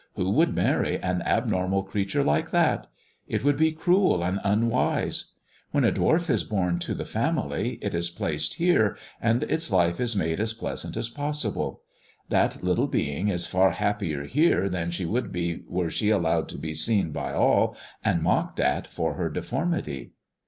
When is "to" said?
6.79-6.95, 16.49-16.57